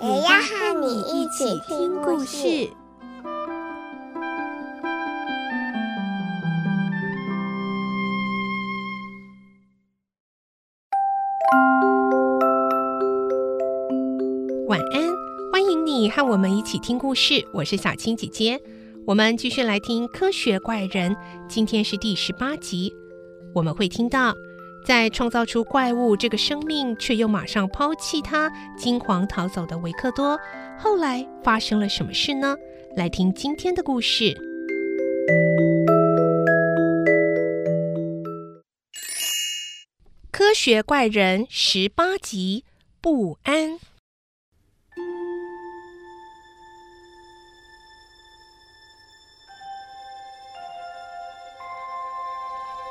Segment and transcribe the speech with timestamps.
[0.00, 2.70] 也要和你一起听故事。
[14.68, 15.02] 晚安，
[15.52, 17.44] 欢迎你和我们一起听故事。
[17.52, 18.60] 我是小青姐姐，
[19.04, 21.12] 我们继续来听《科学怪人》。
[21.48, 22.94] 今天是第十八集，
[23.52, 24.32] 我们会听到，
[24.88, 30.40] 在创造出怪物这个生命，却又马上抛弃它，惊慌逃走的维克多，
[30.78, 32.56] 后来发生了什么事呢？
[32.96, 34.24] 来听今天的故事，
[40.30, 42.64] 《科学怪人》十八集，
[43.02, 43.78] 不安。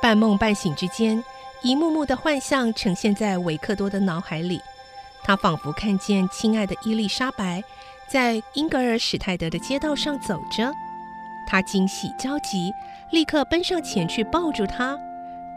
[0.00, 1.22] 半梦半醒之间，
[1.62, 4.60] 一幕幕的幻象呈现在维克多的脑海里。
[5.24, 7.62] 他仿佛看见亲爱的伊丽莎白
[8.08, 10.72] 在英格尔史泰德的街道上走着，
[11.46, 12.72] 他惊喜焦急，
[13.10, 14.96] 立刻奔上前去抱住她，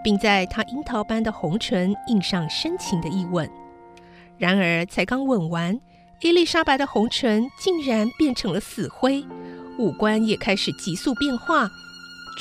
[0.04, 3.50] 并在她樱桃般的红唇印上深情的一吻。
[4.38, 5.80] 然而，才刚吻完，
[6.22, 9.24] 伊丽莎白的红唇竟然变成了死灰，
[9.78, 11.70] 五官也开始急速变化。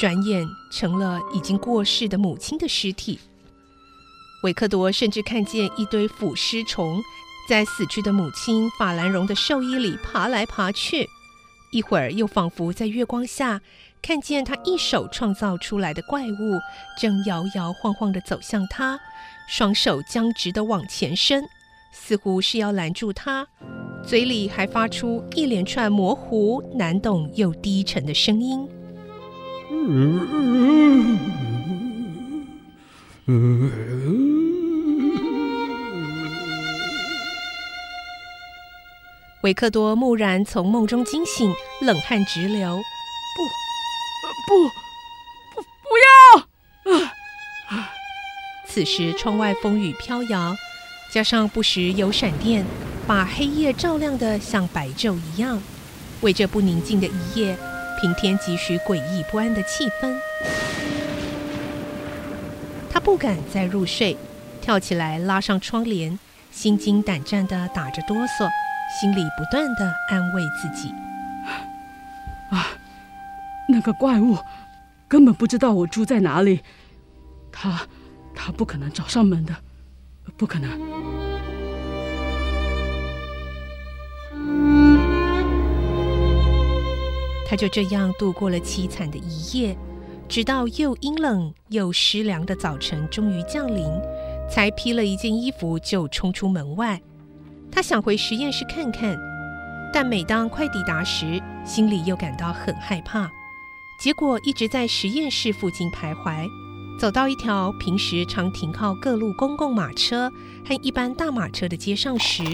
[0.00, 3.18] 转眼成了已经过世的母亲的尸体。
[4.42, 6.98] 维克多甚至看见一堆腐尸虫
[7.46, 11.06] 在死去的母亲法兰绒的寿衣里爬来爬去，
[11.70, 13.60] 一会儿又仿佛在月光下
[14.00, 16.58] 看见他一手创造出来的怪物
[16.98, 18.98] 正摇摇晃晃地走向他，
[19.50, 21.44] 双手僵直地往前伸，
[21.92, 23.46] 似乎是要拦住他，
[24.02, 28.66] 嘴里还发出一连串模糊、难懂又低沉的声音。
[39.42, 42.76] 维克多蓦然从梦中惊醒，冷汗直流。
[43.36, 43.42] 不，
[44.46, 44.68] 不，
[45.54, 45.88] 不，不
[46.92, 47.08] 要！
[48.66, 50.54] 此时窗外风雨飘摇，
[51.12, 52.66] 加上不时有闪电，
[53.06, 55.60] 把黑夜照亮得像白昼一样。
[56.20, 57.56] 为这不宁静的一夜。
[58.00, 60.16] 平添几许诡异不安的气氛，
[62.90, 64.16] 他不敢再入睡，
[64.62, 66.18] 跳起来拉上窗帘，
[66.50, 68.48] 心惊胆战地打着哆嗦，
[68.98, 70.94] 心里不断地安慰自己
[72.50, 72.68] ：“啊，
[73.68, 74.38] 那个怪物
[75.06, 76.60] 根本不知道我住在哪里，
[77.52, 77.82] 他
[78.34, 79.54] 他不可能找上门的，
[80.38, 80.80] 不可能。”
[87.50, 89.76] 他就这样度过了凄惨的一夜，
[90.28, 93.90] 直到又阴冷又湿凉的早晨终于降临，
[94.48, 97.02] 才披了一件衣服就冲出门外。
[97.68, 99.18] 他想回实验室看看，
[99.92, 103.28] 但每当快抵达时，心里又感到很害怕。
[104.00, 106.46] 结果一直在实验室附近徘徊，
[107.00, 110.30] 走到一条平时常停靠各路公共马车
[110.64, 112.44] 和一般大马车的街上时，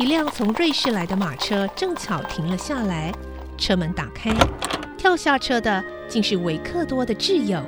[0.00, 3.12] 一辆从瑞士来的马车正巧停了下来。
[3.58, 4.30] 车门打开，
[4.96, 7.60] 跳下车的竟是维克多的挚友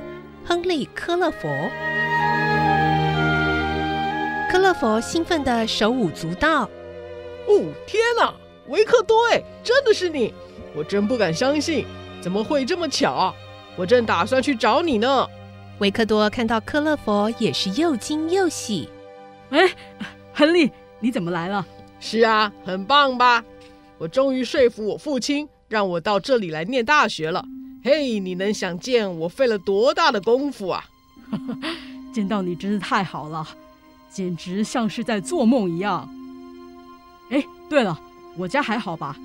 [0.43, 1.49] 亨利·科勒佛。
[4.49, 6.63] 科勒佛兴奋的手舞足蹈
[7.47, 8.33] ：“哦，天哪，
[8.67, 9.27] 维克多！
[9.31, 10.33] 哎，真的是你！
[10.75, 11.85] 我真不敢相信，
[12.21, 13.33] 怎么会这么巧啊？
[13.75, 15.27] 我正打算去找你呢。”
[15.79, 18.89] 维克多看到科勒佛，也是又惊又喜。
[19.51, 19.69] “哎，
[20.33, 21.65] 亨利，你怎么来了
[21.99, 23.43] ？”“是啊，很棒吧？
[23.97, 27.45] 我终于说服我父亲。”让我到这里来念大学了，
[27.81, 30.83] 嘿，你能想见我费了多大的功夫啊？
[32.11, 33.47] 见到你真是太好了，
[34.09, 36.13] 简直像是在做梦一样。
[37.29, 37.97] 哎，对了，
[38.35, 39.15] 我家还好吧？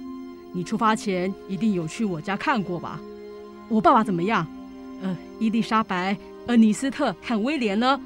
[0.52, 3.00] 你出发前一定有去我家看过吧？
[3.68, 4.46] 我爸爸怎么样？
[5.02, 6.16] 呃，伊丽莎白、
[6.46, 8.00] 恩尼斯特和威廉呢？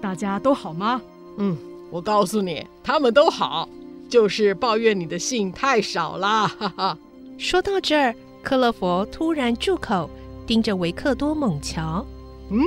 [0.00, 0.98] 大家都好吗？
[1.36, 1.54] 嗯，
[1.90, 3.68] 我告诉你，他们都好，
[4.08, 6.98] 就是抱怨你的信太少啦，哈哈。
[7.38, 10.08] 说到这儿，克勒佛突然住口，
[10.46, 12.06] 盯着维克多猛瞧。
[12.50, 12.60] 嗯，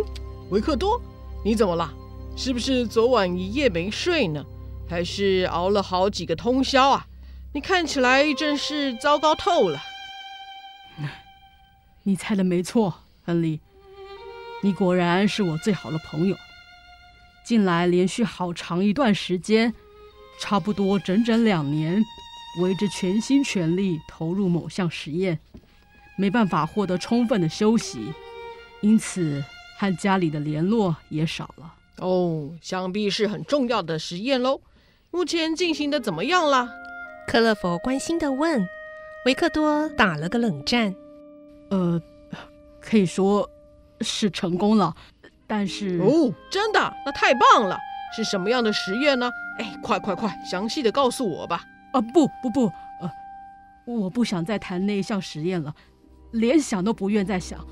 [0.50, 1.02] 维克多，
[1.44, 1.94] 你怎么了？
[2.36, 4.46] 是不是昨晚一夜没睡呢？
[4.90, 7.08] 还是熬了好几个通宵啊？
[7.54, 9.80] 你看起来真是糟糕透了。
[12.04, 12.94] 你猜的没错，
[13.26, 13.62] 亨利，
[14.62, 16.36] 你果然是我最好的朋友。
[17.44, 19.74] 近来连续好长一段时间，
[20.40, 22.04] 差不多整整两年，
[22.62, 25.40] 为之全心全力投入某项实验，
[26.18, 28.14] 没办法获得充分的休息，
[28.82, 29.44] 因此
[29.78, 31.74] 和家里的联络也少了。
[31.98, 34.62] 哦，想必是很重要的实验喽。
[35.12, 36.70] 目前进行的怎么样了？
[37.28, 38.68] 克勒佛关心的问。
[39.26, 40.94] 维克多打了个冷战。
[41.70, 42.00] 呃，
[42.80, 43.50] 可以说
[44.02, 44.96] 是成功了，
[45.48, 45.98] 但是……
[46.00, 46.94] 哦，真的？
[47.06, 47.78] 那太棒了！
[48.16, 49.32] 是什么样的实验呢？
[49.58, 51.64] 哎，快快快，详细的告诉我吧。
[51.96, 52.66] 啊，不不不，
[53.00, 53.10] 呃，
[53.86, 55.74] 我不想再谈那项实验了，
[56.32, 57.66] 连想都不愿再想。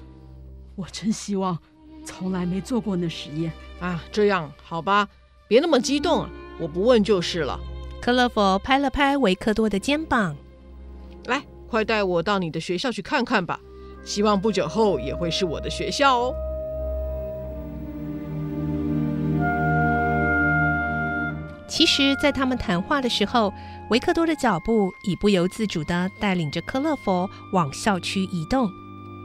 [0.76, 1.60] 我真希望
[2.06, 4.02] 从来没做过那实验啊。
[4.14, 5.10] 这样好吧，
[5.50, 7.60] 别那么激动啊，我不问就是了。
[8.02, 10.34] 克勒佛拍了拍维克多的肩膀，
[11.26, 13.60] 来，快带我到你的学校去看看吧。
[14.06, 16.36] 希望不久后也会是我的学校哦。
[21.76, 23.52] 其实，在他们谈话的时候，
[23.90, 28.70] 维克多的脚步已不由自主地带领着克勒佛往校区移动。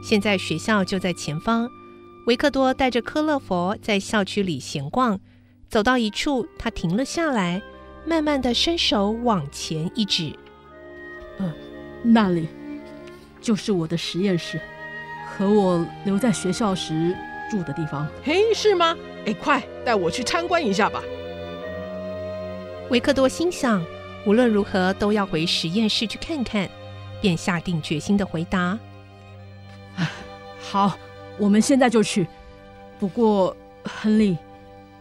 [0.01, 1.69] 现在学校就在前方，
[2.25, 5.19] 维克多带着克勒佛在校区里闲逛，
[5.69, 7.61] 走到一处，他停了下来。
[8.03, 10.33] 慢慢的伸手往前一指，
[11.37, 11.53] 呃，
[12.01, 12.47] 那里
[13.39, 14.59] 就是我的实验室，
[15.27, 17.15] 和我留在学校时
[17.51, 18.07] 住的地方。
[18.23, 18.97] 嘿，是吗？
[19.27, 21.03] 哎，快带我去参观一下吧。
[22.89, 23.83] 维克多心想，
[24.25, 26.69] 无论如何都要回实验室去看看，
[27.21, 28.77] 便下定决心的回答
[30.59, 30.97] ：“好，
[31.37, 32.27] 我们现在就去。
[32.99, 34.37] 不过，亨利，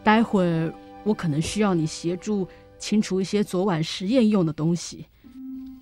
[0.04, 2.46] 待会儿我可能需要你协助。”
[2.78, 5.06] 清除一些昨晚实验用的东西，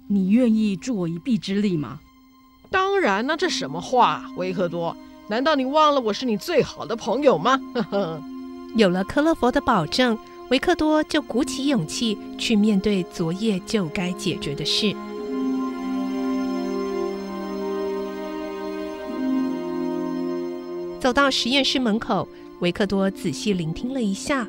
[0.08, 2.00] 你愿意助我一臂之力吗？
[2.70, 4.96] 当然，那这什么话，维克多？
[5.28, 7.60] 难道你忘了我是你最好的朋友吗？
[7.74, 8.22] 呵呵。
[8.76, 10.18] 有了克勒佛的保证，
[10.50, 14.94] 维克多就鼓起勇气去面对昨夜就该解决的事。
[21.00, 22.28] 走到实验室门口，
[22.60, 24.48] 维克多仔细聆听了一下。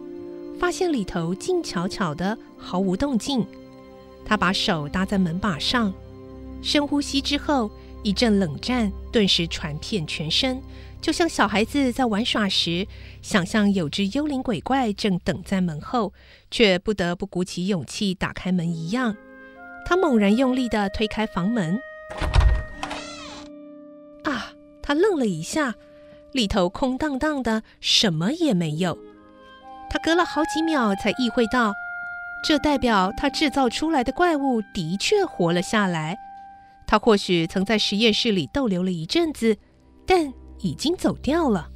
[0.59, 3.45] 发现里头静悄悄的，毫无动静。
[4.25, 5.93] 他把手搭在门把上，
[6.63, 7.69] 深呼吸之后，
[8.03, 10.61] 一阵冷战顿时传遍全身，
[11.01, 12.87] 就像小孩子在玩耍时，
[13.21, 16.13] 想象有只幽灵鬼怪正等在门后，
[16.49, 19.15] 却不得不鼓起勇气打开门一样。
[19.85, 21.79] 他猛然用力地推开房门，
[24.23, 24.51] 啊！
[24.81, 25.75] 他愣了一下，
[26.31, 28.97] 里头空荡荡的，什么也没有。
[29.89, 31.73] 他隔了好几秒才意会到，
[32.43, 36.17] 这代表他制造出来的怪物的确活了下来。
[36.87, 39.57] 他或许曾在实验室里逗留了一阵子，
[40.07, 41.69] 但已经走掉了。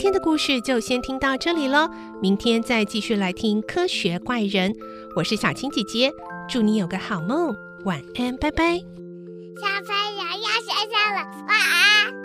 [0.00, 1.86] 今天的故事就先听到这里喽，
[2.22, 4.74] 明天再继续来听科学怪人。
[5.14, 6.10] 我是小青姐姐，
[6.48, 7.54] 祝你有个好梦，
[7.84, 8.78] 晚安，拜拜。
[8.78, 12.19] 小朋友要睡觉了，晚安。